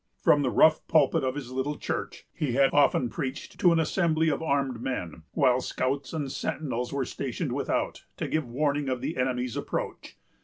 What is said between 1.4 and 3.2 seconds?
little church, he had often